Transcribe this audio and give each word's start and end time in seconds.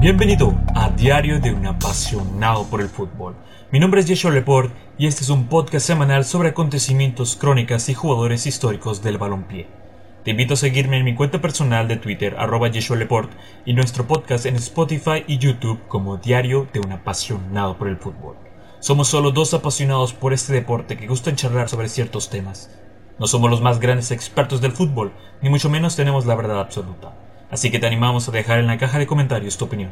Bienvenido 0.00 0.54
a 0.76 0.90
Diario 0.90 1.40
de 1.40 1.52
un 1.52 1.66
apasionado 1.66 2.64
por 2.70 2.80
el 2.80 2.88
fútbol. 2.88 3.34
Mi 3.72 3.80
nombre 3.80 4.00
es 4.00 4.06
Yeshua 4.06 4.30
Leport 4.30 4.72
y 4.96 5.08
este 5.08 5.24
es 5.24 5.28
un 5.28 5.48
podcast 5.48 5.84
semanal 5.84 6.24
sobre 6.24 6.50
acontecimientos, 6.50 7.34
crónicas 7.34 7.88
y 7.88 7.94
jugadores 7.94 8.46
históricos 8.46 9.02
del 9.02 9.18
balompié. 9.18 9.66
Te 10.22 10.30
invito 10.30 10.54
a 10.54 10.56
seguirme 10.56 10.98
en 10.98 11.04
mi 11.04 11.16
cuenta 11.16 11.40
personal 11.40 11.88
de 11.88 11.96
Twitter, 11.96 12.36
arroba 12.38 12.68
y 12.68 13.72
nuestro 13.72 14.06
podcast 14.06 14.46
en 14.46 14.54
Spotify 14.54 15.24
y 15.26 15.38
YouTube 15.38 15.80
como 15.88 16.16
Diario 16.16 16.68
de 16.72 16.78
un 16.78 16.92
apasionado 16.92 17.76
por 17.76 17.88
el 17.88 17.96
fútbol. 17.96 18.36
Somos 18.78 19.08
solo 19.08 19.32
dos 19.32 19.52
apasionados 19.52 20.12
por 20.12 20.32
este 20.32 20.52
deporte 20.52 20.96
que 20.96 21.08
gustan 21.08 21.34
charlar 21.34 21.68
sobre 21.68 21.88
ciertos 21.88 22.30
temas. 22.30 22.70
No 23.18 23.26
somos 23.26 23.50
los 23.50 23.62
más 23.62 23.80
grandes 23.80 24.12
expertos 24.12 24.60
del 24.60 24.70
fútbol, 24.70 25.12
ni 25.42 25.50
mucho 25.50 25.68
menos 25.68 25.96
tenemos 25.96 26.24
la 26.24 26.36
verdad 26.36 26.60
absoluta 26.60 27.27
así 27.50 27.70
que 27.70 27.78
te 27.78 27.86
animamos 27.86 28.28
a 28.28 28.32
dejar 28.32 28.58
en 28.58 28.66
la 28.66 28.78
caja 28.78 28.98
de 28.98 29.06
comentarios 29.06 29.56
tu 29.58 29.64
opinión. 29.64 29.90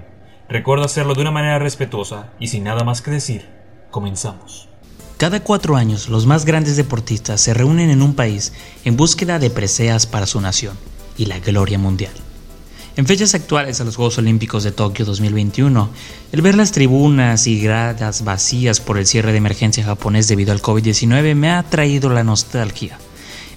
Recuerda 0.48 0.84
hacerlo 0.84 1.14
de 1.14 1.22
una 1.22 1.30
manera 1.30 1.58
respetuosa 1.58 2.30
y 2.38 2.48
sin 2.48 2.64
nada 2.64 2.84
más 2.84 3.02
que 3.02 3.10
decir, 3.10 3.48
comenzamos. 3.90 4.68
Cada 5.16 5.40
cuatro 5.40 5.76
años 5.76 6.08
los 6.08 6.26
más 6.26 6.44
grandes 6.44 6.76
deportistas 6.76 7.40
se 7.40 7.54
reúnen 7.54 7.90
en 7.90 8.02
un 8.02 8.14
país 8.14 8.52
en 8.84 8.96
búsqueda 8.96 9.38
de 9.38 9.50
preseas 9.50 10.06
para 10.06 10.26
su 10.26 10.40
nación 10.40 10.76
y 11.16 11.26
la 11.26 11.38
gloria 11.38 11.78
mundial. 11.78 12.12
En 12.96 13.06
fechas 13.06 13.34
actuales 13.34 13.80
a 13.80 13.84
los 13.84 13.96
Juegos 13.96 14.18
Olímpicos 14.18 14.64
de 14.64 14.72
Tokio 14.72 15.04
2021, 15.04 15.90
el 16.32 16.42
ver 16.42 16.54
las 16.54 16.72
tribunas 16.72 17.46
y 17.46 17.60
gradas 17.60 18.24
vacías 18.24 18.80
por 18.80 18.98
el 18.98 19.06
cierre 19.06 19.32
de 19.32 19.38
emergencia 19.38 19.84
japonés 19.84 20.28
debido 20.28 20.52
al 20.52 20.62
COVID-19 20.62 21.34
me 21.34 21.50
ha 21.50 21.62
traído 21.62 22.08
la 22.08 22.24
nostalgia 22.24 22.98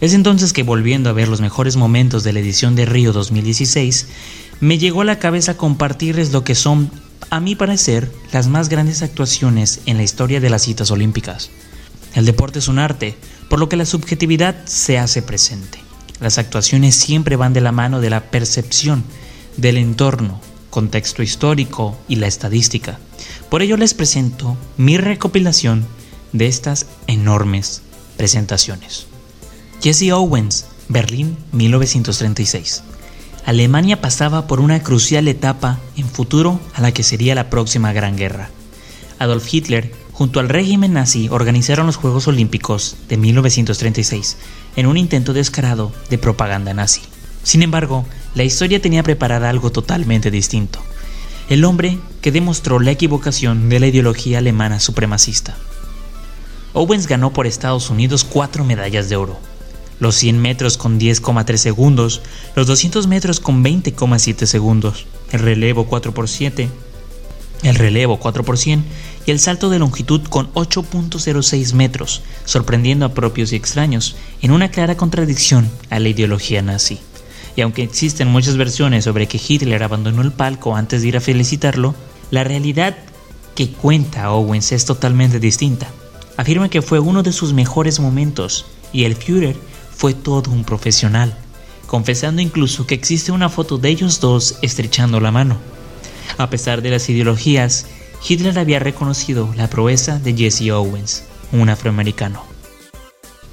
es 0.01 0.13
entonces 0.13 0.53
que 0.53 0.63
volviendo 0.63 1.09
a 1.09 1.13
ver 1.13 1.27
los 1.27 1.41
mejores 1.41 1.75
momentos 1.75 2.23
de 2.23 2.33
la 2.33 2.39
edición 2.39 2.75
de 2.75 2.85
Río 2.85 3.11
2016, 3.11 4.07
me 4.61 4.77
llegó 4.77 5.01
a 5.01 5.05
la 5.05 5.19
cabeza 5.19 5.57
compartirles 5.57 6.31
lo 6.31 6.43
que 6.43 6.55
son, 6.55 6.89
a 7.29 7.39
mi 7.39 7.55
parecer, 7.55 8.11
las 8.31 8.47
más 8.47 8.69
grandes 8.69 9.01
actuaciones 9.01 9.81
en 9.85 9.97
la 9.97 10.03
historia 10.03 10.39
de 10.39 10.49
las 10.49 10.63
citas 10.63 10.91
olímpicas. 10.91 11.49
El 12.15 12.25
deporte 12.25 12.59
es 12.59 12.67
un 12.67 12.79
arte, 12.79 13.15
por 13.49 13.59
lo 13.59 13.67
que 13.67 13.75
la 13.75 13.85
subjetividad 13.85 14.65
se 14.65 14.97
hace 14.97 15.21
presente. 15.21 15.79
Las 16.21 16.37
actuaciones 16.37 16.95
siempre 16.95 17.35
van 17.35 17.53
de 17.53 17.61
la 17.61 17.71
mano 17.71 17.99
de 17.99 18.09
la 18.09 18.31
percepción, 18.31 19.03
del 19.57 19.77
entorno, 19.77 20.39
contexto 20.69 21.23
histórico 21.23 21.97
y 22.07 22.15
la 22.15 22.27
estadística. 22.27 22.99
Por 23.49 23.61
ello 23.61 23.75
les 23.75 23.93
presento 23.93 24.57
mi 24.77 24.97
recopilación 24.97 25.85
de 26.31 26.47
estas 26.47 26.85
enormes 27.07 27.81
presentaciones. 28.17 29.07
Jesse 29.81 30.11
Owens, 30.11 30.65
Berlín, 30.89 31.37
1936. 31.53 32.83
Alemania 33.45 34.01
pasaba 34.01 34.45
por 34.45 34.59
una 34.59 34.83
crucial 34.83 35.29
etapa 35.29 35.79
en 35.95 36.05
futuro 36.05 36.59
a 36.73 36.81
la 36.81 36.91
que 36.91 37.01
sería 37.01 37.33
la 37.33 37.49
próxima 37.49 37.93
Gran 37.93 38.17
Guerra. 38.17 38.49
Adolf 39.19 39.47
Hitler, 39.53 39.93
junto 40.11 40.41
al 40.41 40.49
régimen 40.49 40.91
nazi, 40.91 41.29
organizaron 41.29 41.85
los 41.85 41.95
Juegos 41.95 42.27
Olímpicos 42.27 42.97
de 43.07 43.15
1936 43.15 44.35
en 44.75 44.85
un 44.85 44.97
intento 44.97 45.31
descarado 45.31 45.93
de 46.09 46.17
propaganda 46.17 46.73
nazi. 46.73 47.01
Sin 47.43 47.63
embargo, 47.63 48.05
la 48.35 48.43
historia 48.43 48.81
tenía 48.81 49.01
preparada 49.01 49.49
algo 49.49 49.71
totalmente 49.71 50.29
distinto. 50.29 50.79
El 51.47 51.63
hombre 51.63 51.97
que 52.19 52.33
demostró 52.33 52.81
la 52.81 52.91
equivocación 52.91 53.69
de 53.69 53.79
la 53.79 53.87
ideología 53.87 54.39
alemana 54.39 54.81
supremacista. 54.81 55.55
Owens 56.73 57.07
ganó 57.07 57.31
por 57.31 57.47
Estados 57.47 57.89
Unidos 57.89 58.25
cuatro 58.25 58.65
medallas 58.65 59.07
de 59.07 59.15
oro, 59.15 59.39
los 59.99 60.15
100 60.15 60.41
metros 60.41 60.77
con 60.77 60.99
10,3 60.99 61.57
segundos, 61.57 62.21
los 62.55 62.67
200 62.67 63.07
metros 63.07 63.39
con 63.39 63.63
20,7 63.63 64.45
segundos, 64.45 65.05
el 65.31 65.39
relevo 65.39 65.87
4 65.87 66.13
por 66.13 66.27
7, 66.27 66.69
el 67.63 67.75
relevo 67.75 68.17
4 68.17 68.43
por 68.43 68.57
100 68.57 68.83
y 69.25 69.31
el 69.31 69.39
salto 69.39 69.69
de 69.69 69.79
longitud 69.79 70.21
con 70.23 70.51
8.06 70.53 71.73
metros, 71.73 72.21
sorprendiendo 72.45 73.05
a 73.05 73.13
propios 73.13 73.51
y 73.51 73.55
extraños, 73.55 74.15
en 74.41 74.51
una 74.51 74.71
clara 74.71 74.95
contradicción 74.95 75.69
a 75.89 75.99
la 75.99 76.09
ideología 76.09 76.61
nazi. 76.61 76.99
Y 77.55 77.61
aunque 77.61 77.83
existen 77.83 78.29
muchas 78.29 78.55
versiones 78.55 79.03
sobre 79.03 79.27
que 79.27 79.41
Hitler 79.45 79.83
abandonó 79.83 80.21
el 80.21 80.31
palco 80.31 80.75
antes 80.75 81.01
de 81.01 81.09
ir 81.09 81.17
a 81.17 81.21
felicitarlo, 81.21 81.93
la 82.31 82.43
realidad 82.43 82.95
que 83.55 83.69
cuenta 83.69 84.31
Owens 84.31 84.71
es 84.71 84.85
totalmente 84.85 85.39
distinta. 85.39 85.87
Afirma 86.37 86.69
que 86.69 86.81
fue 86.81 86.99
uno 86.99 87.23
de 87.23 87.33
sus 87.33 87.51
mejores 87.51 87.99
momentos 87.99 88.65
y 88.93 89.03
el 89.03 89.15
Führer 89.15 89.57
fue 89.99 90.13
todo 90.13 90.51
un 90.51 90.63
profesional, 90.63 91.35
confesando 91.85 92.41
incluso 92.41 92.87
que 92.87 92.95
existe 92.95 93.33
una 93.33 93.49
foto 93.49 93.77
de 93.77 93.89
ellos 93.89 94.21
dos 94.21 94.57
estrechando 94.61 95.19
la 95.19 95.29
mano. 95.29 95.57
A 96.37 96.49
pesar 96.49 96.81
de 96.81 96.89
las 96.89 97.09
ideologías, 97.09 97.85
Hitler 98.25 98.57
había 98.57 98.79
reconocido 98.79 99.53
la 99.57 99.69
proeza 99.69 100.17
de 100.17 100.33
Jesse 100.33 100.71
Owens, 100.71 101.25
un 101.51 101.67
afroamericano. 101.67 102.41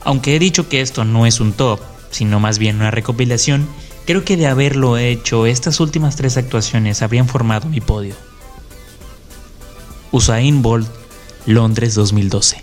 Aunque 0.05 0.37
he 0.37 0.39
dicho 0.39 0.69
que 0.69 0.83
esto 0.83 1.05
no 1.05 1.27
es 1.27 1.41
un 1.41 1.53
top, 1.53 1.81
sino 2.13 2.39
más 2.39 2.61
bien 2.61 2.77
una 2.77 2.93
recopilación, 2.93 3.67
creo 4.07 4.25
que 4.25 4.37
de 4.37 4.47
haberlo 4.47 4.99
hecho 4.99 5.47
estas 5.47 5.81
últimas 5.81 6.15
tres 6.15 6.37
actuaciones 6.37 7.03
habrían 7.03 7.27
formado 7.27 7.69
mi 7.69 7.81
podio. 7.81 8.15
Usain 10.13 10.63
Bolt, 10.63 10.87
Londres 11.45 11.97
2012. 11.97 12.63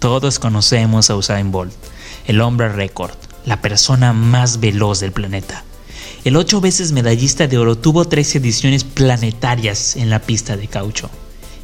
Todos 0.00 0.38
conocemos 0.38 1.08
a 1.08 1.16
Usain 1.16 1.50
Bolt, 1.50 1.72
el 2.26 2.40
hombre 2.40 2.68
récord, 2.68 3.14
la 3.46 3.60
persona 3.60 4.12
más 4.12 4.60
veloz 4.60 5.00
del 5.00 5.12
planeta. 5.12 5.64
El 6.24 6.36
ocho 6.36 6.60
veces 6.60 6.92
medallista 6.92 7.46
de 7.46 7.58
oro 7.58 7.78
tuvo 7.78 8.04
tres 8.04 8.34
ediciones 8.34 8.84
planetarias 8.84 9.96
en 9.96 10.10
la 10.10 10.20
pista 10.20 10.56
de 10.56 10.68
caucho. 10.68 11.10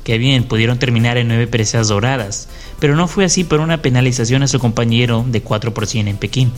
Que 0.02 0.18
bien, 0.18 0.44
pudieron 0.44 0.78
terminar 0.78 1.18
en 1.18 1.28
nueve 1.28 1.46
preseas 1.46 1.88
doradas, 1.88 2.48
pero 2.78 2.96
no 2.96 3.08
fue 3.08 3.24
así 3.24 3.44
por 3.44 3.60
una 3.60 3.82
penalización 3.82 4.42
a 4.42 4.48
su 4.48 4.58
compañero 4.58 5.24
de 5.26 5.42
4 5.42 5.74
por 5.74 5.86
100 5.86 6.08
en 6.08 6.16
Pekín. 6.16 6.52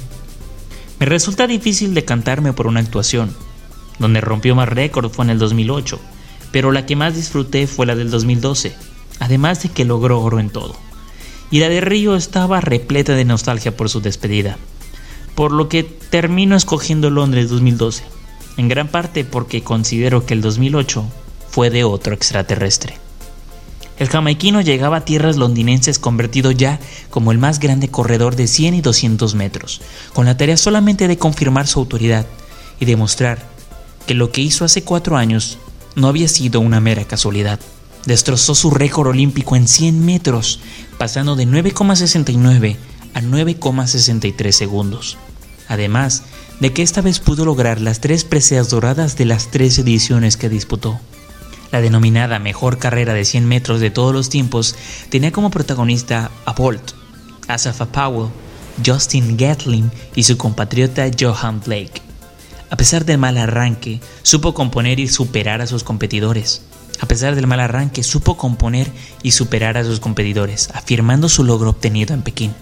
Me 1.01 1.07
resulta 1.07 1.47
difícil 1.47 1.95
decantarme 1.95 2.53
por 2.53 2.67
una 2.67 2.81
actuación. 2.81 3.35
Donde 3.99 4.21
rompió 4.21 4.55
más 4.55 4.69
récord 4.69 5.11
fue 5.11 5.25
en 5.25 5.31
el 5.31 5.39
2008, 5.39 5.99
pero 6.53 6.71
la 6.71 6.87
que 6.87 6.95
más 6.95 7.17
disfruté 7.17 7.67
fue 7.67 7.87
la 7.87 7.97
del 7.97 8.11
2012, 8.11 8.75
además 9.19 9.63
de 9.63 9.71
que 9.71 9.85
logró 9.85 10.21
oro 10.21 10.39
en 10.39 10.51
todo 10.51 10.88
y 11.51 11.61
la 11.61 11.69
de 11.69 11.81
Río 11.81 12.17
estaba 12.17 12.61
repleta 12.61 13.15
de 13.15 13.25
nostalgia 13.25 13.77
por 13.77 13.89
su 13.89 14.01
despedida, 14.01 14.59
por 15.35 15.53
lo 15.53 15.69
que 15.69 15.83
termino 15.83 16.57
escogiendo 16.57 17.11
Londres 17.11 17.49
2012, 17.49 18.05
en 18.57 18.69
gran 18.69 18.89
parte 18.89 19.25
porque 19.25 19.63
considero 19.63 20.27
que 20.27 20.35
el 20.35 20.41
2008 20.41 21.05
fue 21.51 21.71
de 21.71 21.85
otro 21.85 22.15
extraterrestre. 22.15 22.99
El 23.99 24.09
jamaiquino 24.09 24.61
llegaba 24.61 24.99
a 24.99 25.05
tierras 25.05 25.37
londinenses 25.37 25.99
convertido 25.99 26.53
ya 26.53 26.79
como 27.11 27.33
el 27.33 27.39
más 27.39 27.59
grande 27.59 27.89
corredor 27.89 28.37
de 28.37 28.47
100 28.47 28.75
y 28.75 28.81
200 28.81 29.35
metros, 29.35 29.81
con 30.13 30.27
la 30.27 30.37
tarea 30.37 30.57
solamente 30.57 31.09
de 31.09 31.19
confirmar 31.19 31.67
su 31.67 31.81
autoridad 31.81 32.27
y 32.79 32.85
demostrar 32.85 33.45
que 34.07 34.15
lo 34.15 34.31
que 34.31 34.41
hizo 34.41 34.65
hace 34.65 34.85
cuatro 34.85 35.17
años 35.17 35.59
no 35.97 36.07
había 36.07 36.29
sido 36.29 36.61
una 36.61 36.81
mera 36.81 37.05
casualidad 37.05 37.59
destrozó 38.09 38.55
su 38.55 38.71
récord 38.71 39.09
olímpico 39.09 39.55
en 39.55 39.69
100 39.69 40.05
metros, 40.05 40.61
pasando 40.97 41.37
de 41.37 41.47
9,69 41.47 42.77
a 43.15 43.21
9,63 43.21 44.51
segundos. 44.51 45.19
Además 45.69 46.25
de 46.59 46.73
que 46.73 46.83
esta 46.83 47.03
vez 47.03 47.21
pudo 47.21 47.45
lograr 47.45 47.81
las 47.81 48.01
tres 48.01 48.25
preseas 48.25 48.71
doradas 48.71 49.17
de 49.17 49.27
las 49.27 49.51
tres 49.51 49.79
ediciones 49.79 50.37
que 50.37 50.49
disputó. 50.49 50.99
La 51.71 51.83
denominada 51.83 52.39
mejor 52.39 52.79
carrera 52.79 53.13
de 53.13 53.27
100 53.27 53.47
metros 53.47 53.79
de 53.79 53.91
todos 53.91 54.15
los 54.15 54.31
tiempos 54.31 54.75
tenía 55.11 55.31
como 55.31 55.51
protagonista 55.51 56.31
a 56.47 56.53
Bolt, 56.55 56.93
Asafa 57.47 57.87
Powell, 57.87 58.31
Justin 58.85 59.37
Gatlin 59.37 59.91
y 60.15 60.25
su 60.25 60.39
compatriota 60.39 61.11
Johan 61.19 61.61
Blake. 61.61 62.01
A 62.71 62.77
pesar 62.77 63.05
del 63.05 63.19
mal 63.19 63.37
arranque, 63.37 64.01
supo 64.23 64.55
componer 64.55 64.99
y 64.99 65.09
superar 65.09 65.61
a 65.61 65.67
sus 65.67 65.85
competidores. 65.85 66.63
A 67.01 67.07
pesar 67.07 67.35
del 67.35 67.47
mal 67.47 67.61
arranque, 67.61 68.03
supo 68.03 68.37
componer 68.37 68.91
y 69.23 69.33
superar 69.33 69.77
a 69.77 69.85
sus 69.85 70.01
competidores, 70.01 70.71
afirmando 70.75 71.29
su 71.29 71.45
logro 71.45 71.71
obtenido 71.71 72.15
en 72.15 72.23
Pekín, 72.23 72.55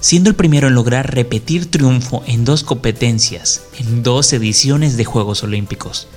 siendo 0.00 0.30
el 0.30 0.36
primero 0.36 0.68
en 0.68 0.74
lograr 0.74 1.14
repetir 1.14 1.70
triunfo 1.70 2.22
en 2.26 2.44
dos 2.44 2.64
competencias, 2.64 3.62
en 3.78 4.02
dos 4.02 4.32
ediciones 4.32 4.96
de 4.96 5.04
Juegos 5.04 5.42
Olímpicos. 5.42 6.08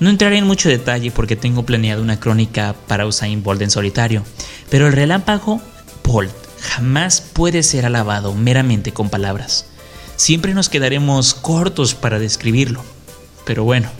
No 0.00 0.10
entraré 0.10 0.38
en 0.38 0.46
mucho 0.46 0.68
detalle 0.68 1.10
porque 1.10 1.36
tengo 1.36 1.64
planeado 1.64 2.02
una 2.02 2.20
crónica 2.20 2.74
para 2.88 3.06
Usain 3.06 3.42
Bolt 3.42 3.62
en 3.62 3.70
solitario, 3.70 4.22
pero 4.68 4.86
el 4.86 4.92
relámpago 4.92 5.60
Bolt 6.04 6.32
jamás 6.60 7.20
puede 7.20 7.62
ser 7.62 7.86
alabado 7.86 8.34
meramente 8.34 8.92
con 8.92 9.08
palabras. 9.08 9.66
Siempre 10.16 10.54
nos 10.54 10.68
quedaremos 10.68 11.34
cortos 11.34 11.94
para 11.94 12.18
describirlo. 12.18 12.82
Pero 13.44 13.64
bueno, 13.64 13.90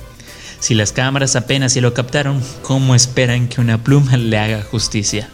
si 0.60 0.74
las 0.74 0.92
cámaras 0.92 1.36
apenas 1.36 1.72
si 1.72 1.80
lo 1.80 1.94
captaron, 1.94 2.42
¿cómo 2.62 2.94
esperan 2.94 3.48
que 3.48 3.60
una 3.60 3.82
pluma 3.82 4.16
le 4.16 4.38
haga 4.38 4.62
justicia? 4.62 5.28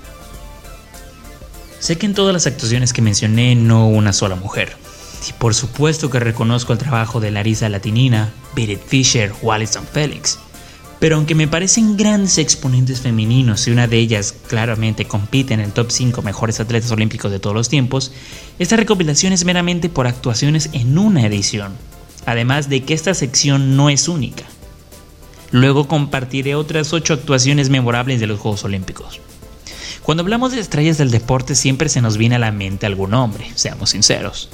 Sé 1.78 1.96
que 1.96 2.06
en 2.06 2.14
todas 2.14 2.34
las 2.34 2.46
actuaciones 2.46 2.92
que 2.92 3.00
mencioné 3.00 3.54
no 3.54 3.88
una 3.88 4.12
sola 4.12 4.36
mujer. 4.36 4.76
Y 5.28 5.32
por 5.34 5.54
supuesto 5.54 6.10
que 6.10 6.20
reconozco 6.20 6.72
el 6.72 6.78
trabajo 6.78 7.20
de 7.20 7.30
Larisa 7.30 7.68
Latinina, 7.68 8.32
Berit 8.54 8.80
Fisher 8.86 9.32
o 9.42 9.52
Alison 9.52 9.86
Felix. 9.86 10.38
Pero 10.98 11.16
aunque 11.16 11.34
me 11.34 11.48
parecen 11.48 11.96
grandes 11.96 12.36
exponentes 12.36 13.00
femeninos 13.00 13.66
y 13.66 13.70
una 13.70 13.86
de 13.86 13.96
ellas 13.96 14.34
claramente 14.48 15.06
compite 15.06 15.54
en 15.54 15.60
el 15.60 15.72
top 15.72 15.90
5 15.90 16.20
mejores 16.20 16.60
atletas 16.60 16.90
olímpicos 16.90 17.32
de 17.32 17.40
todos 17.40 17.56
los 17.56 17.70
tiempos, 17.70 18.12
esta 18.58 18.76
recopilación 18.76 19.32
es 19.32 19.46
meramente 19.46 19.88
por 19.88 20.06
actuaciones 20.06 20.68
en 20.74 20.98
una 20.98 21.24
edición, 21.24 21.72
además 22.26 22.68
de 22.68 22.84
que 22.84 22.92
esta 22.92 23.14
sección 23.14 23.76
no 23.76 23.88
es 23.88 24.08
única. 24.08 24.44
Luego 25.52 25.88
compartiré 25.88 26.54
otras 26.54 26.92
8 26.92 27.14
actuaciones 27.14 27.70
memorables 27.70 28.20
de 28.20 28.26
los 28.26 28.38
Juegos 28.38 28.64
Olímpicos. 28.64 29.20
Cuando 30.02 30.22
hablamos 30.22 30.52
de 30.52 30.60
estrellas 30.60 30.98
del 30.98 31.10
deporte 31.10 31.54
siempre 31.54 31.88
se 31.88 32.00
nos 32.00 32.16
viene 32.16 32.36
a 32.36 32.38
la 32.38 32.52
mente 32.52 32.86
algún 32.86 33.14
hombre, 33.14 33.50
seamos 33.54 33.90
sinceros. 33.90 34.48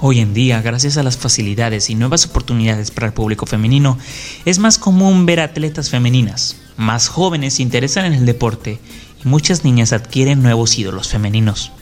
Hoy 0.00 0.20
en 0.20 0.32
día, 0.32 0.62
gracias 0.62 0.96
a 0.96 1.02
las 1.02 1.16
facilidades 1.16 1.90
y 1.90 1.96
nuevas 1.96 2.26
oportunidades 2.26 2.92
para 2.92 3.08
el 3.08 3.12
público 3.12 3.46
femenino, 3.46 3.98
es 4.44 4.60
más 4.60 4.78
común 4.78 5.26
ver 5.26 5.40
atletas 5.40 5.90
femeninas. 5.90 6.56
Más 6.76 7.08
jóvenes 7.08 7.54
se 7.54 7.62
interesan 7.62 8.04
en 8.04 8.12
el 8.12 8.24
deporte 8.24 8.78
y 9.24 9.26
muchas 9.26 9.64
niñas 9.64 9.92
adquieren 9.92 10.42
nuevos 10.42 10.78
ídolos 10.78 11.08
femeninos. 11.08 11.72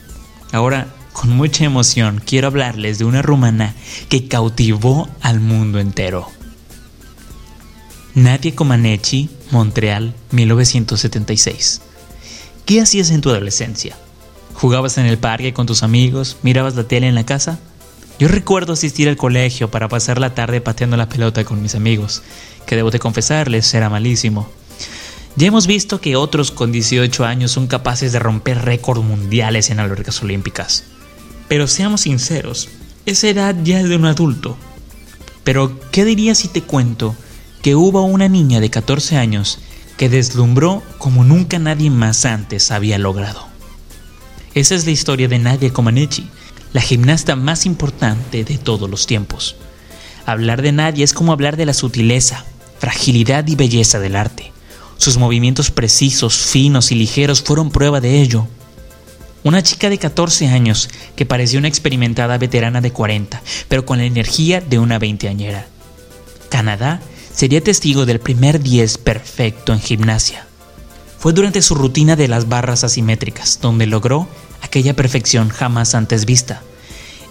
Ahora, 0.51 0.87
con 1.13 1.29
mucha 1.29 1.65
emoción, 1.65 2.21
quiero 2.25 2.47
hablarles 2.47 2.97
de 2.97 3.05
una 3.05 3.21
rumana 3.21 3.75
que 4.09 4.27
cautivó 4.27 5.07
al 5.21 5.39
mundo 5.39 5.79
entero. 5.79 6.36
Nadia 8.17 8.55
Comaneci, 8.55 9.29
Montreal, 9.51 10.15
1976. 10.31 11.81
¿Qué 12.65 12.81
hacías 12.81 13.11
en 13.11 13.21
tu 13.21 13.29
adolescencia? 13.29 13.95
¿Jugabas 14.55 14.97
en 14.97 15.05
el 15.05 15.19
parque 15.19 15.53
con 15.53 15.67
tus 15.67 15.83
amigos? 15.83 16.37
¿Mirabas 16.41 16.75
la 16.75 16.85
tele 16.85 17.07
en 17.07 17.13
la 17.13 17.27
casa? 17.27 17.59
Yo 18.17 18.27
recuerdo 18.27 18.73
asistir 18.73 19.07
al 19.07 19.17
colegio 19.17 19.69
para 19.69 19.87
pasar 19.87 20.19
la 20.19 20.33
tarde 20.33 20.61
pateando 20.61 20.97
la 20.97 21.09
pelota 21.09 21.45
con 21.45 21.61
mis 21.61 21.75
amigos, 21.75 22.23
que 22.65 22.75
debo 22.75 22.89
de 22.89 22.97
confesarles 22.97 23.71
era 23.75 23.87
malísimo. 23.87 24.49
Ya 25.35 25.45
hemos 25.45 25.67
visto 25.67 26.01
que 26.01 26.15
otros 26.15 26.49
con 26.49 26.71
18 26.71 27.23
años 27.23 27.51
son 27.51 27.67
capaces 27.67 28.13
de 28.13 28.17
romper 28.17 28.65
récords 28.65 29.03
mundiales 29.03 29.69
en 29.69 29.79
albercas 29.79 30.23
olímpicas. 30.23 30.85
Pero 31.47 31.67
seamos 31.67 32.01
sinceros, 32.01 32.67
esa 33.05 33.29
edad 33.29 33.55
ya 33.63 33.79
es 33.79 33.87
de 33.87 33.95
un 33.95 34.05
adulto. 34.05 34.57
Pero, 35.43 35.79
¿qué 35.91 36.03
dirías 36.03 36.39
si 36.39 36.47
te 36.47 36.63
cuento 36.63 37.15
que 37.67 37.75
hubo 37.75 38.03
una 38.03 38.29
niña 38.29 38.61
de 38.61 38.69
14 38.69 39.17
años 39.17 39.59
que 39.97 40.07
deslumbró 40.07 40.81
como 40.99 41.25
nunca 41.25 41.59
nadie 41.59 41.89
más 41.89 42.23
antes 42.23 42.71
había 42.71 42.97
logrado? 42.97 43.45
Esa 44.53 44.73
es 44.73 44.85
la 44.85 44.91
historia 44.91 45.27
de 45.27 45.37
Nadia 45.37 45.73
Comaneci, 45.73 46.29
la 46.71 46.79
gimnasta 46.79 47.35
más 47.35 47.65
importante 47.65 48.45
de 48.45 48.57
todos 48.57 48.89
los 48.89 49.05
tiempos. 49.05 49.57
Hablar 50.25 50.61
de 50.61 50.71
Nadia 50.71 51.03
es 51.03 51.11
como 51.11 51.33
hablar 51.33 51.57
de 51.57 51.65
la 51.65 51.73
sutileza, 51.73 52.45
fragilidad 52.79 53.45
y 53.47 53.57
belleza 53.57 53.99
del 53.99 54.15
arte. 54.15 54.53
Sus 54.95 55.17
movimientos 55.17 55.69
precisos, 55.69 56.37
finos 56.37 56.93
y 56.93 56.95
ligeros 56.95 57.41
fueron 57.41 57.69
prueba 57.69 57.99
de 57.99 58.21
ello. 58.21 58.47
Una 59.43 59.61
chica 59.61 59.89
de 59.89 59.97
14 59.97 60.47
años 60.47 60.87
que 61.17 61.25
parecía 61.25 61.59
una 61.59 61.67
experimentada 61.67 62.37
veterana 62.37 62.79
de 62.79 62.93
40, 62.93 63.41
pero 63.67 63.85
con 63.85 63.97
la 63.97 64.05
energía 64.05 64.61
de 64.61 64.79
una 64.79 64.99
veinteañera. 64.99 65.67
Canadá 66.47 67.01
sería 67.37 67.63
testigo 67.63 68.07
del 68.07 68.19
primer 68.19 68.63
10 68.63 68.97
perfecto 68.97 69.71
en 69.71 69.79
gimnasia. 69.79 70.47
Fue 71.19 71.33
durante 71.33 71.61
su 71.61 71.75
rutina 71.75 72.15
de 72.15 72.27
las 72.27 72.49
barras 72.49 72.83
asimétricas 72.83 73.59
donde 73.61 73.85
logró 73.85 74.27
aquella 74.63 74.95
perfección 74.95 75.49
jamás 75.49 75.93
antes 75.93 76.25
vista. 76.25 76.63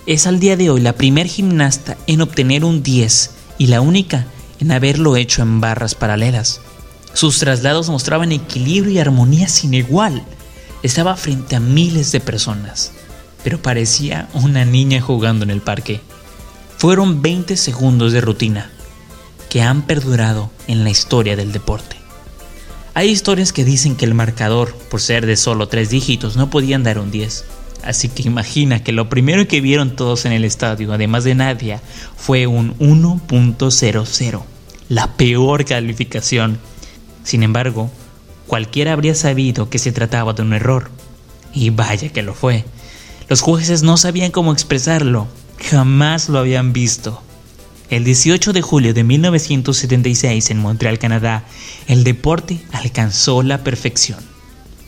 Es 0.06 0.28
al 0.28 0.38
día 0.38 0.56
de 0.56 0.70
hoy 0.70 0.80
la 0.80 0.92
primer 0.92 1.26
gimnasta 1.26 1.96
en 2.06 2.20
obtener 2.20 2.64
un 2.64 2.84
10 2.84 3.30
y 3.58 3.66
la 3.66 3.80
única 3.80 4.26
en 4.60 4.70
haberlo 4.70 5.16
hecho 5.16 5.42
en 5.42 5.60
barras 5.60 5.96
paralelas. 5.96 6.60
Sus 7.12 7.40
traslados 7.40 7.90
mostraban 7.90 8.30
equilibrio 8.30 8.92
y 8.92 9.00
armonía 9.00 9.48
sin 9.48 9.74
igual. 9.74 10.22
Estaba 10.84 11.16
frente 11.16 11.56
a 11.56 11.60
miles 11.60 12.12
de 12.12 12.20
personas, 12.20 12.92
pero 13.42 13.60
parecía 13.60 14.28
una 14.34 14.64
niña 14.64 15.00
jugando 15.00 15.42
en 15.42 15.50
el 15.50 15.62
parque. 15.62 16.00
Fueron 16.78 17.22
20 17.22 17.56
segundos 17.56 18.12
de 18.12 18.20
rutina 18.20 18.70
que 19.56 19.62
han 19.62 19.86
perdurado 19.86 20.50
en 20.66 20.84
la 20.84 20.90
historia 20.90 21.34
del 21.34 21.50
deporte. 21.50 21.96
Hay 22.92 23.08
historias 23.08 23.54
que 23.54 23.64
dicen 23.64 23.96
que 23.96 24.04
el 24.04 24.12
marcador, 24.12 24.74
por 24.90 25.00
ser 25.00 25.24
de 25.24 25.38
solo 25.38 25.66
tres 25.66 25.88
dígitos, 25.88 26.36
no 26.36 26.50
podían 26.50 26.82
dar 26.82 26.98
un 26.98 27.10
10. 27.10 27.46
Así 27.82 28.10
que 28.10 28.24
imagina 28.24 28.84
que 28.84 28.92
lo 28.92 29.08
primero 29.08 29.48
que 29.48 29.62
vieron 29.62 29.96
todos 29.96 30.26
en 30.26 30.32
el 30.32 30.44
estadio, 30.44 30.92
además 30.92 31.24
de 31.24 31.36
Nadia, 31.36 31.80
fue 32.18 32.46
un 32.46 32.76
1.00, 32.78 34.42
la 34.90 35.16
peor 35.16 35.64
calificación. 35.64 36.58
Sin 37.24 37.42
embargo, 37.42 37.90
cualquiera 38.46 38.92
habría 38.92 39.14
sabido 39.14 39.70
que 39.70 39.78
se 39.78 39.90
trataba 39.90 40.34
de 40.34 40.42
un 40.42 40.52
error. 40.52 40.90
Y 41.54 41.70
vaya 41.70 42.10
que 42.10 42.20
lo 42.20 42.34
fue. 42.34 42.66
Los 43.30 43.40
jueces 43.40 43.82
no 43.82 43.96
sabían 43.96 44.32
cómo 44.32 44.52
expresarlo, 44.52 45.28
jamás 45.58 46.28
lo 46.28 46.40
habían 46.40 46.74
visto. 46.74 47.22
El 47.88 48.02
18 48.02 48.52
de 48.52 48.62
julio 48.62 48.94
de 48.94 49.04
1976 49.04 50.50
en 50.50 50.58
Montreal, 50.58 50.98
Canadá, 50.98 51.44
el 51.86 52.02
deporte 52.02 52.60
alcanzó 52.72 53.44
la 53.44 53.62
perfección, 53.62 54.18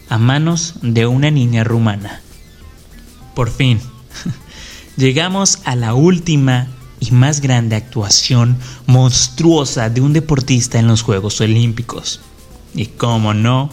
a 0.08 0.18
manos 0.18 0.74
de 0.82 1.06
una 1.06 1.30
niña 1.30 1.62
rumana. 1.62 2.22
Por 3.36 3.52
fin, 3.52 3.80
llegamos 4.96 5.60
a 5.64 5.76
la 5.76 5.94
última 5.94 6.66
y 6.98 7.12
más 7.12 7.40
grande 7.40 7.76
actuación 7.76 8.58
monstruosa 8.86 9.90
de 9.90 10.00
un 10.00 10.12
deportista 10.12 10.80
en 10.80 10.88
los 10.88 11.02
Juegos 11.02 11.40
Olímpicos. 11.40 12.20
Y 12.74 12.86
como 12.86 13.32
no, 13.32 13.70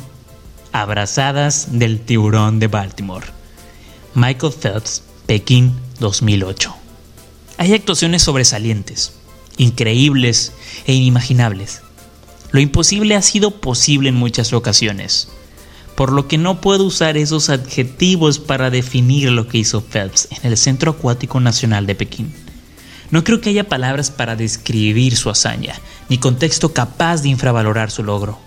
abrazadas 0.72 1.70
del 1.72 2.00
tiburón 2.00 2.60
de 2.60 2.68
Baltimore. 2.68 3.26
Michael 4.14 4.54
Phelps, 4.54 5.02
Pekín 5.26 5.74
2008. 6.00 6.85
Hay 7.58 7.74
actuaciones 7.74 8.22
sobresalientes, 8.22 9.14
increíbles 9.58 10.52
e 10.88 10.94
inimaginables. 10.94 11.82
Lo 12.52 12.60
imposible 12.60 13.16
ha 13.16 13.22
sido 13.22 13.52
posible 13.52 14.10
en 14.10 14.16
muchas 14.16 14.52
ocasiones, 14.52 15.30
por 15.96 16.12
lo 16.12 16.28
que 16.28 16.38
no 16.38 16.60
puedo 16.60 16.84
usar 16.84 17.16
esos 17.16 17.50
adjetivos 17.50 18.40
para 18.40 18.70
definir 18.70 19.32
lo 19.32 19.48
que 19.48 19.58
hizo 19.58 19.82
Phelps 19.82 20.28
en 20.32 20.52
el 20.52 20.58
Centro 20.58 20.92
Acuático 20.92 21.40
Nacional 21.40 21.86
de 21.86 21.96
Pekín. 21.96 22.34
No 23.10 23.24
creo 23.24 23.40
que 23.40 23.52
haya 23.52 23.70
palabras 23.70 24.12
para 24.12 24.36
describir 24.36 25.16
su 25.16 25.30
hazaña, 25.30 25.76
ni 26.10 26.18
contexto 26.18 26.74
capaz 26.74 27.22
de 27.22 27.30
infravalorar 27.30 27.90
su 27.90 28.04
logro. 28.04 28.38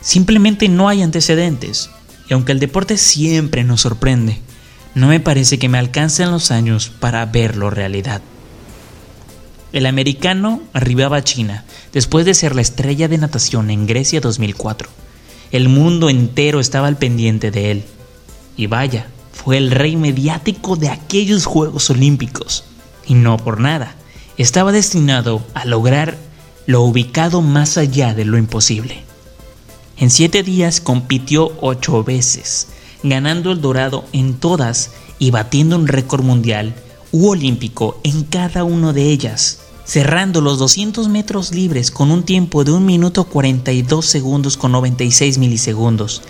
Simplemente 0.00 0.68
no 0.68 0.88
hay 0.88 1.02
antecedentes, 1.02 1.90
y 2.28 2.34
aunque 2.34 2.52
el 2.52 2.60
deporte 2.60 2.96
siempre 2.96 3.64
nos 3.64 3.80
sorprende, 3.80 4.40
no 4.94 5.08
me 5.08 5.18
parece 5.18 5.58
que 5.58 5.68
me 5.68 5.78
alcancen 5.78 6.30
los 6.30 6.52
años 6.52 6.92
para 7.00 7.26
verlo 7.26 7.70
realidad. 7.70 8.22
El 9.76 9.84
americano 9.84 10.62
arribaba 10.72 11.18
a 11.18 11.22
China 11.22 11.66
después 11.92 12.24
de 12.24 12.32
ser 12.32 12.54
la 12.54 12.62
estrella 12.62 13.08
de 13.08 13.18
natación 13.18 13.68
en 13.68 13.86
Grecia 13.86 14.22
2004. 14.22 14.88
El 15.52 15.68
mundo 15.68 16.08
entero 16.08 16.60
estaba 16.60 16.86
al 16.86 16.96
pendiente 16.96 17.50
de 17.50 17.72
él. 17.72 17.84
Y 18.56 18.68
vaya, 18.68 19.08
fue 19.34 19.58
el 19.58 19.70
rey 19.70 19.96
mediático 19.96 20.76
de 20.76 20.88
aquellos 20.88 21.44
Juegos 21.44 21.90
Olímpicos. 21.90 22.64
Y 23.06 23.12
no 23.12 23.36
por 23.36 23.60
nada, 23.60 23.96
estaba 24.38 24.72
destinado 24.72 25.44
a 25.52 25.66
lograr 25.66 26.16
lo 26.64 26.80
ubicado 26.80 27.42
más 27.42 27.76
allá 27.76 28.14
de 28.14 28.24
lo 28.24 28.38
imposible. 28.38 29.04
En 29.98 30.08
siete 30.08 30.42
días 30.42 30.80
compitió 30.80 31.52
ocho 31.60 32.02
veces, 32.02 32.68
ganando 33.02 33.52
el 33.52 33.60
dorado 33.60 34.06
en 34.14 34.38
todas 34.38 34.92
y 35.18 35.32
batiendo 35.32 35.76
un 35.76 35.86
récord 35.86 36.24
mundial 36.24 36.74
u 37.12 37.28
olímpico 37.28 38.00
en 38.04 38.24
cada 38.24 38.64
una 38.64 38.94
de 38.94 39.10
ellas 39.10 39.60
cerrando 39.86 40.40
los 40.40 40.58
200 40.58 41.08
metros 41.08 41.54
libres 41.54 41.90
con 41.92 42.10
un 42.10 42.24
tiempo 42.24 42.64
de 42.64 42.72
1 42.72 42.80
minuto 42.84 43.24
42 43.24 44.04
segundos 44.04 44.56
con 44.56 44.72
96 44.72 45.38
milisegundos, 45.38 46.22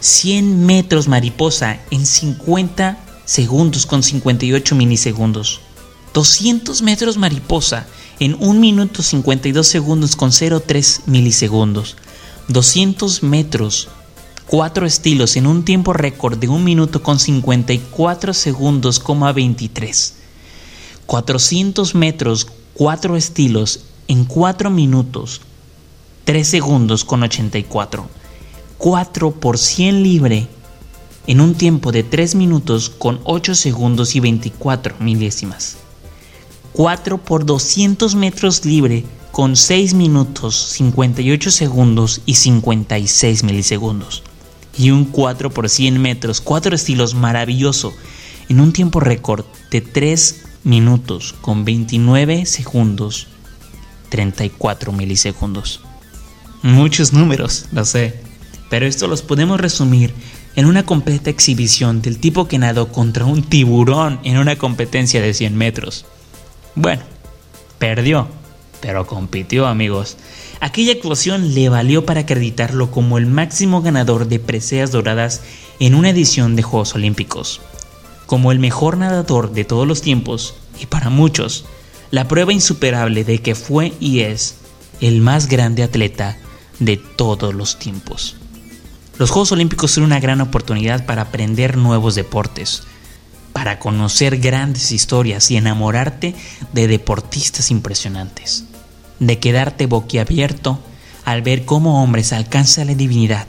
100 0.00 0.66
metros 0.66 1.06
mariposa 1.06 1.80
en 1.90 2.04
50 2.04 2.98
segundos 3.24 3.86
con 3.86 4.02
58 4.02 4.74
milisegundos, 4.74 5.60
200 6.12 6.82
metros 6.82 7.16
mariposa 7.16 7.86
en 8.18 8.34
1 8.34 8.60
minuto 8.60 9.02
52 9.02 9.66
segundos 9.66 10.16
con 10.16 10.30
03 10.32 11.02
milisegundos, 11.06 11.96
200 12.48 13.22
metros 13.22 13.88
4 14.46 14.86
estilos 14.86 15.36
en 15.36 15.46
un 15.46 15.64
tiempo 15.64 15.92
récord 15.94 16.36
de 16.36 16.48
1 16.48 16.58
minuto 16.58 17.02
con 17.02 17.18
54 17.18 18.34
segundos, 18.34 19.02
23. 19.34 20.14
400 21.06 21.94
metros 21.94 22.46
cuatro 22.74 23.16
estilos 23.16 23.84
en 24.08 24.24
4 24.24 24.68
minutos 24.68 25.40
3 26.24 26.46
segundos 26.46 27.04
con 27.04 27.22
84. 27.22 28.08
4 28.78 29.30
por 29.32 29.58
100 29.58 30.02
libre 30.02 30.48
en 31.26 31.40
un 31.40 31.54
tiempo 31.54 31.92
de 31.92 32.02
3 32.02 32.34
minutos 32.34 32.90
con 32.90 33.20
8 33.24 33.54
segundos 33.54 34.16
y 34.16 34.20
24 34.20 34.96
milésimas. 34.98 35.76
4 36.72 37.18
por 37.18 37.46
200 37.46 38.14
metros 38.16 38.64
libre 38.64 39.04
con 39.30 39.54
6 39.54 39.94
minutos 39.94 40.56
58 40.56 41.50
segundos 41.50 42.22
y 42.26 42.34
56 42.34 43.44
milisegundos. 43.44 44.22
Y 44.76 44.90
un 44.90 45.04
4 45.04 45.50
por 45.50 45.68
100 45.68 46.00
metros, 46.00 46.40
4 46.40 46.74
estilos 46.74 47.14
maravilloso, 47.14 47.92
en 48.48 48.60
un 48.60 48.72
tiempo 48.72 48.98
récord 48.98 49.44
de 49.70 49.80
3 49.80 50.43
minutos 50.64 51.34
con 51.40 51.64
29 51.64 52.46
segundos 52.46 53.28
34 54.08 54.92
milisegundos. 54.92 55.80
Muchos 56.62 57.12
números, 57.12 57.66
lo 57.72 57.84
sé, 57.84 58.20
pero 58.70 58.86
esto 58.86 59.06
los 59.06 59.22
podemos 59.22 59.60
resumir 59.60 60.14
en 60.56 60.66
una 60.66 60.86
completa 60.86 61.30
exhibición 61.30 62.00
del 62.00 62.18
tipo 62.18 62.48
que 62.48 62.58
nadó 62.58 62.88
contra 62.88 63.24
un 63.24 63.42
tiburón 63.42 64.20
en 64.24 64.38
una 64.38 64.56
competencia 64.56 65.20
de 65.20 65.34
100 65.34 65.56
metros. 65.56 66.06
Bueno, 66.74 67.02
perdió, 67.78 68.28
pero 68.80 69.06
compitió 69.06 69.66
amigos. 69.66 70.16
Aquella 70.60 70.92
actuación 70.92 71.54
le 71.54 71.68
valió 71.68 72.06
para 72.06 72.20
acreditarlo 72.20 72.90
como 72.90 73.18
el 73.18 73.26
máximo 73.26 73.82
ganador 73.82 74.28
de 74.28 74.38
preseas 74.38 74.92
doradas 74.92 75.42
en 75.80 75.94
una 75.94 76.10
edición 76.10 76.56
de 76.56 76.62
Juegos 76.62 76.94
Olímpicos, 76.94 77.60
como 78.34 78.50
el 78.50 78.58
mejor 78.58 78.96
nadador 78.96 79.52
de 79.52 79.64
todos 79.64 79.86
los 79.86 80.02
tiempos 80.02 80.54
y 80.80 80.86
para 80.86 81.08
muchos, 81.08 81.66
la 82.10 82.26
prueba 82.26 82.52
insuperable 82.52 83.22
de 83.22 83.40
que 83.40 83.54
fue 83.54 83.92
y 84.00 84.22
es 84.22 84.56
el 85.00 85.20
más 85.20 85.46
grande 85.46 85.84
atleta 85.84 86.36
de 86.80 86.96
todos 86.96 87.54
los 87.54 87.78
tiempos. 87.78 88.34
Los 89.20 89.30
Juegos 89.30 89.52
Olímpicos 89.52 89.92
son 89.92 90.02
una 90.02 90.18
gran 90.18 90.40
oportunidad 90.40 91.06
para 91.06 91.22
aprender 91.22 91.76
nuevos 91.76 92.16
deportes, 92.16 92.82
para 93.52 93.78
conocer 93.78 94.38
grandes 94.38 94.90
historias 94.90 95.52
y 95.52 95.56
enamorarte 95.56 96.34
de 96.72 96.88
deportistas 96.88 97.70
impresionantes, 97.70 98.64
de 99.20 99.38
quedarte 99.38 99.86
boquiabierto 99.86 100.80
al 101.24 101.42
ver 101.42 101.64
cómo 101.64 102.02
hombres 102.02 102.32
alcanzan 102.32 102.88
la 102.88 102.94
divinidad 102.96 103.46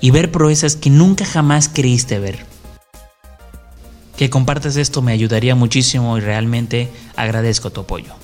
y 0.00 0.12
ver 0.12 0.30
proezas 0.30 0.76
que 0.76 0.90
nunca 0.90 1.24
jamás 1.24 1.68
creíste 1.68 2.20
ver. 2.20 2.53
Que 4.16 4.30
compartas 4.30 4.76
esto 4.76 5.02
me 5.02 5.12
ayudaría 5.12 5.54
muchísimo 5.54 6.16
y 6.16 6.20
realmente 6.20 6.88
agradezco 7.16 7.70
tu 7.70 7.82
apoyo. 7.82 8.14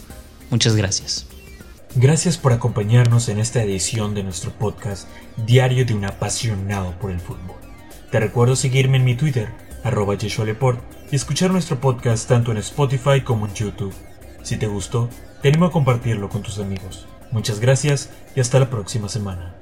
Muchas 0.51 0.77
gracias. 0.77 1.27
Gracias 1.97 2.39
por 2.39 2.53
acompañarnos 2.53 3.29
en 3.29 3.41
esta 3.41 3.63
edición 3.63 4.15
de 4.15 4.23
nuestro 4.23 4.53
podcast 4.53 5.09
Diario 5.37 5.85
de 5.85 5.95
un 5.95 6.05
apasionado 6.05 6.97
por 7.01 7.11
el 7.11 7.19
fútbol. 7.19 7.57
Te 8.13 8.21
recuerdo 8.21 8.55
seguirme 8.55 8.99
en 8.99 9.05
mi 9.05 9.17
Twitter, 9.17 9.49
arroba 9.83 10.15
y 10.15 11.17
escuchar 11.17 11.51
nuestro 11.51 11.81
podcast 11.81 12.29
tanto 12.29 12.53
en 12.53 12.59
Spotify 12.59 13.23
como 13.25 13.47
en 13.47 13.55
YouTube. 13.55 13.95
Si 14.43 14.57
te 14.57 14.69
gustó, 14.69 15.09
te 15.43 15.49
animo 15.49 15.67
a 15.67 15.73
compartirlo 15.73 16.29
con 16.29 16.43
tus 16.43 16.59
amigos. 16.59 17.07
Muchas 17.33 17.59
gracias 17.59 18.11
y 18.37 18.41
hasta 18.41 18.61
la 18.61 18.71
próxima 18.71 19.09
semana. 19.09 19.57